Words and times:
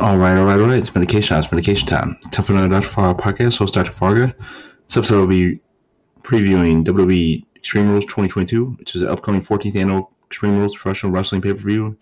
All 0.00 0.16
right, 0.16 0.34
all 0.34 0.46
right, 0.46 0.58
all 0.58 0.66
right. 0.66 0.78
It's 0.78 0.94
medication 0.94 1.28
time. 1.28 1.40
It's 1.40 1.52
medication 1.52 1.86
time. 1.86 2.16
It's 2.20 2.30
time 2.30 2.42
for 2.46 2.52
another 2.52 2.80
Dr. 2.80 2.88
Farga 2.88 3.20
podcast. 3.20 3.58
Host 3.58 3.74
Dr. 3.74 3.92
Farga. 3.92 4.34
This 4.86 4.96
episode 4.96 5.20
will 5.20 5.26
be 5.26 5.60
previewing 6.22 6.86
WWE 6.86 7.44
Extreme 7.54 7.90
Rules 7.90 8.04
2022, 8.06 8.64
which 8.78 8.94
is 8.94 9.02
the 9.02 9.12
upcoming 9.12 9.42
14th 9.42 9.76
annual 9.76 10.10
Extreme 10.24 10.56
Rules 10.58 10.74
professional 10.74 11.12
wrestling 11.12 11.42
pay 11.42 11.52
per 11.52 11.58
view 11.58 11.98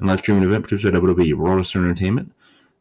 and 0.00 0.08
live 0.08 0.18
streaming 0.18 0.42
event 0.42 0.64
produced 0.64 0.92
by 0.92 0.98
WWE 0.98 1.34
Raw 1.36 1.54
Wrestling 1.54 1.84
Entertainment. 1.84 2.32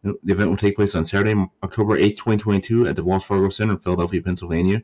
The 0.01 0.33
event 0.33 0.49
will 0.49 0.57
take 0.57 0.77
place 0.77 0.95
on 0.95 1.05
Saturday, 1.05 1.35
October 1.61 1.99
8th, 1.99 2.15
2022, 2.15 2.87
at 2.87 2.95
the 2.95 3.03
Wells 3.03 3.23
Fargo 3.23 3.49
Center 3.49 3.73
in 3.73 3.77
Philadelphia, 3.77 4.23
Pennsylvania. 4.23 4.81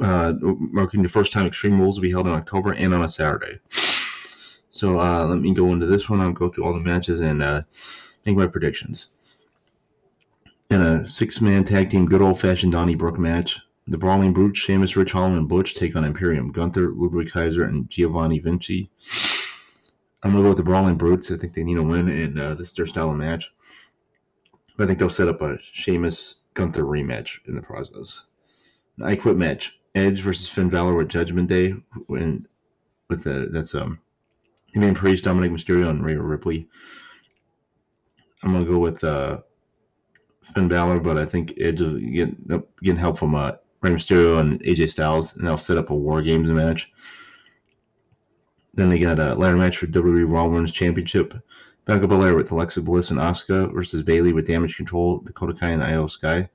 Uh, 0.00 0.34
marking 0.40 1.02
the 1.02 1.08
first 1.08 1.32
time 1.32 1.48
Extreme 1.48 1.80
Rules 1.80 1.96
will 1.98 2.02
be 2.02 2.12
held 2.12 2.28
in 2.28 2.34
October 2.34 2.72
and 2.72 2.94
on 2.94 3.02
a 3.02 3.08
Saturday. 3.08 3.58
So 4.70 5.00
uh, 5.00 5.26
let 5.26 5.40
me 5.40 5.52
go 5.52 5.72
into 5.72 5.86
this 5.86 6.08
one. 6.08 6.20
I'll 6.20 6.30
go 6.30 6.48
through 6.48 6.66
all 6.66 6.72
the 6.72 6.78
matches 6.78 7.18
and 7.18 7.42
uh, 7.42 7.62
make 8.28 8.36
my 8.36 8.46
predictions. 8.46 9.08
In 10.70 10.82
a 10.82 11.06
six-man 11.06 11.64
tag 11.64 11.88
team, 11.88 12.06
good 12.06 12.20
old-fashioned 12.20 12.72
Donnybrook 12.72 13.18
match, 13.18 13.58
the 13.86 13.96
Brawling 13.96 14.34
Brutes, 14.34 14.58
Sheamus, 14.58 14.96
Ridge 14.96 15.12
Holland, 15.12 15.38
and 15.38 15.48
Butch 15.48 15.74
take 15.74 15.96
on 15.96 16.04
Imperium, 16.04 16.52
Gunther, 16.52 16.90
Ludwig 16.90 17.30
Kaiser, 17.30 17.64
and 17.64 17.88
Giovanni 17.88 18.38
Vinci. 18.38 18.90
I'm 20.22 20.32
gonna 20.32 20.42
go 20.42 20.50
with 20.50 20.58
the 20.58 20.64
Brawling 20.64 20.96
Brutes. 20.96 21.30
I 21.30 21.38
think 21.38 21.54
they 21.54 21.64
need 21.64 21.78
a 21.78 21.82
win, 21.82 22.10
and 22.10 22.38
uh, 22.38 22.54
this 22.54 22.68
is 22.68 22.74
their 22.74 22.86
style 22.86 23.10
of 23.10 23.16
match. 23.16 23.50
But 24.76 24.84
I 24.84 24.86
think 24.88 24.98
they'll 24.98 25.08
set 25.08 25.28
up 25.28 25.40
a 25.40 25.58
Sheamus 25.72 26.42
Gunther 26.52 26.82
rematch 26.82 27.38
in 27.46 27.54
the 27.54 27.62
process. 27.62 28.24
An 28.98 29.06
I 29.06 29.16
Quit 29.16 29.38
match: 29.38 29.78
Edge 29.94 30.20
versus 30.20 30.50
Finn 30.50 30.68
Balor 30.68 30.94
with 30.94 31.08
Judgment 31.08 31.48
Day, 31.48 31.74
and 32.10 32.46
with 33.08 33.24
the 33.24 33.48
that's 33.50 33.74
um, 33.74 34.00
Damian 34.74 34.94
Priest, 34.94 35.24
Dominic 35.24 35.52
Mysterio, 35.52 35.88
and 35.88 36.04
Rhea 36.04 36.20
Ripley. 36.20 36.68
I'm 38.42 38.52
gonna 38.52 38.64
go 38.64 38.78
with 38.78 39.02
uh, 39.02 39.38
Finn 40.54 40.68
Balor, 40.68 41.00
but 41.00 41.18
I 41.18 41.24
think 41.24 41.54
Edge 41.58 41.80
will 41.80 41.98
get 41.98 42.48
getting 42.82 42.96
help 42.96 43.18
from 43.18 43.34
uh, 43.34 43.52
Rey 43.80 43.90
Mysterio 43.90 44.40
and 44.40 44.60
AJ 44.62 44.90
Styles, 44.90 45.36
and 45.36 45.46
they'll 45.46 45.58
set 45.58 45.78
up 45.78 45.90
a 45.90 45.94
War 45.94 46.22
Games 46.22 46.50
match. 46.50 46.92
Then 48.74 48.90
they 48.90 48.98
got 48.98 49.18
a 49.18 49.34
ladder 49.34 49.56
match 49.56 49.78
for 49.78 49.86
WWE 49.86 50.30
Raw 50.30 50.46
Women's 50.46 50.72
Championship. 50.72 51.34
Bianca 51.84 52.06
Belair 52.06 52.36
with 52.36 52.52
Alexa 52.52 52.82
Bliss 52.82 53.10
and 53.10 53.18
Asuka 53.18 53.72
versus 53.72 54.02
Bayley 54.02 54.32
with 54.32 54.46
Damage 54.46 54.76
Control, 54.76 55.18
Dakota 55.20 55.54
Kai 55.54 55.70
and 55.70 55.82
Iyo 55.82 56.08
Sky. 56.10 56.48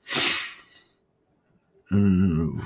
Mm, 1.91 2.63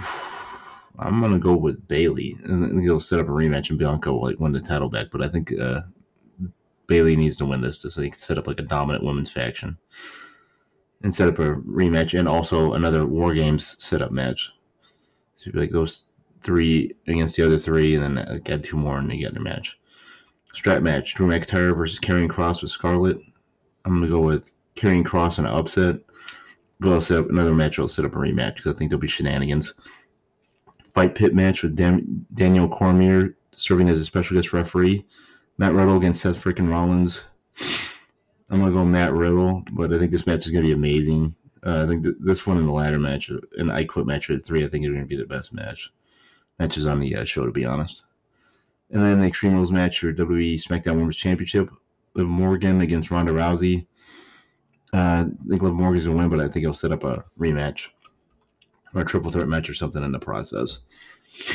I'm 1.00 1.22
gonna 1.22 1.40
go 1.40 1.56
with 1.56 1.88
Bayley, 1.88 2.36
and 2.44 2.86
they'll 2.86 3.00
set 3.00 3.20
up 3.20 3.28
a 3.28 3.32
rematch, 3.32 3.70
and 3.70 3.80
Bianca 3.80 4.12
will 4.12 4.24
like 4.24 4.40
win 4.40 4.52
the 4.52 4.60
title 4.60 4.90
back. 4.90 5.08
But 5.12 5.24
I 5.24 5.28
think 5.28 5.58
uh, 5.58 5.82
Bayley 6.88 7.16
needs 7.16 7.36
to 7.38 7.46
win 7.46 7.62
this 7.62 7.80
to 7.80 7.90
so 7.90 8.10
set 8.12 8.38
up 8.38 8.48
like 8.48 8.60
a 8.60 8.64
dominant 8.64 9.04
women's 9.04 9.30
faction 9.30 9.78
and 11.04 11.14
set 11.14 11.28
up 11.28 11.40
a 11.40 11.56
rematch 11.56 12.18
and 12.18 12.28
also 12.28 12.74
another 12.74 13.06
War 13.06 13.34
Games 13.34 13.76
setup 13.84 14.12
match. 14.12 14.52
So 15.36 15.52
like 15.54 15.72
those 15.72 16.10
three 16.42 16.96
against 17.08 17.36
the 17.36 17.46
other 17.46 17.58
three, 17.58 17.96
and 17.96 18.18
then 18.18 18.42
add 18.48 18.64
two 18.64 18.78
more, 18.78 18.98
and 18.98 19.10
they 19.10 19.18
get 19.18 19.34
their 19.34 19.44
match. 19.44 19.78
Strap 20.54 20.82
match: 20.82 21.14
Drew 21.14 21.28
McIntyre 21.28 21.76
versus 21.76 22.00
Karrion 22.00 22.28
Kross 22.30 22.62
with 22.62 22.72
Scarlett. 22.72 23.20
I'm 23.86 23.94
gonna 23.94 24.08
go 24.08 24.20
with 24.20 24.54
Karrion 24.76 25.04
Kross 25.04 25.40
on 25.40 25.46
an 25.46 25.54
upset. 25.54 25.98
But 26.80 26.94
I'll 26.94 27.02
set 27.02 27.20
up 27.20 27.30
another 27.30 27.56
match. 27.56 27.80
I'll 27.80 27.88
set 27.88 28.06
up 28.06 28.14
a 28.14 28.18
rematch 28.18 28.56
because 28.56 28.74
I 28.74 28.78
think 28.78 28.90
there'll 28.90 29.02
be 29.02 29.08
shenanigans. 29.08 29.74
Fight 30.94 31.16
pit 31.16 31.34
match 31.34 31.64
with 31.64 31.76
Dan- 31.76 32.26
Daniel 32.34 32.70
Cormier 32.70 33.36
serving 33.52 33.90
as 33.90 34.00
a 34.00 34.06
special 34.06 34.36
guest 34.36 34.54
referee. 34.54 35.06
Matt 35.58 35.74
Riddle 35.74 35.98
against 35.98 36.22
Seth 36.22 36.42
freaking 36.42 36.70
Rollins. 36.70 37.24
I'm 38.50 38.60
gonna 38.60 38.72
go 38.72 38.86
Matt 38.86 39.14
Riddle, 39.14 39.64
but 39.72 39.94
I 39.94 39.98
think 39.98 40.12
this 40.12 40.28
match 40.28 40.46
is 40.46 40.52
gonna 40.52 40.66
be 40.66 40.72
amazing. 40.72 41.36
Uh, 41.66 41.84
I 41.84 41.88
think 41.88 42.04
th- 42.04 42.16
this 42.20 42.46
one 42.46 42.58
and 42.58 42.68
the 42.68 42.72
ladder 42.72 43.00
match 43.00 43.30
and 43.58 43.72
I 43.72 43.84
quit 43.84 44.06
match 44.06 44.30
at 44.30 44.46
three, 44.46 44.64
I 44.64 44.68
think 44.68 44.86
are 44.86 44.94
gonna 44.94 45.06
be 45.06 45.18
the 45.18 45.26
best 45.26 45.52
match 45.54 45.92
matches 46.60 46.86
on 46.86 47.00
the 47.00 47.16
uh, 47.16 47.26
show, 47.26 47.46
to 47.46 47.52
be 47.52 47.66
honest. 47.66 48.04
And 48.92 49.04
then 49.04 49.20
the 49.20 49.28
Extreme 49.28 49.56
Rules 49.56 49.72
match 49.72 50.00
for 50.00 50.14
WWE 50.14 50.56
SmackDown 50.56 50.96
Women's 50.96 51.18
Championship: 51.18 51.70
Liv 52.14 52.28
Morgan 52.28 52.82
against 52.82 53.12
Ronda 53.12 53.34
Rousey. 53.34 53.88
Uh, 54.94 55.26
I 55.28 55.50
think 55.50 55.62
Liv 55.62 55.74
Morgan's 55.74 56.06
gonna 56.06 56.18
win, 56.18 56.30
but 56.30 56.40
I 56.40 56.48
think 56.48 56.64
he'll 56.64 56.74
set 56.74 56.92
up 56.92 57.04
a 57.04 57.26
rematch 57.38 57.88
or 58.94 59.02
a 59.02 59.06
triple 59.06 59.32
threat 59.32 59.48
match 59.48 59.70
or 59.70 59.74
something 59.74 60.04
in 60.04 60.12
the 60.12 60.20
process. 60.20 60.80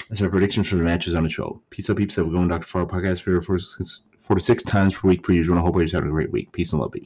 That's 0.08 0.20
my 0.20 0.28
predictions 0.28 0.68
for 0.68 0.76
the 0.76 0.82
matches 0.82 1.14
on 1.14 1.24
the 1.24 1.30
show. 1.30 1.62
Peace 1.70 1.88
out, 1.88 1.96
peeps. 1.96 2.16
Have 2.16 2.26
a 2.26 2.30
going 2.30 2.48
to 2.48 2.54
Dr. 2.54 2.66
Farr 2.66 2.86
podcast. 2.86 3.26
We're 3.26 3.40
four, 3.40 3.58
four 4.18 4.36
to 4.36 4.42
six 4.42 4.62
times 4.62 4.94
per 4.94 5.08
week 5.08 5.22
per 5.22 5.32
usual. 5.32 5.58
I 5.58 5.62
hope 5.62 5.76
you 5.76 5.80
guys 5.80 5.92
having 5.92 6.10
a 6.10 6.12
great 6.12 6.30
week. 6.30 6.52
Peace 6.52 6.72
and 6.72 6.80
love. 6.80 6.92
Peace. 6.92 7.00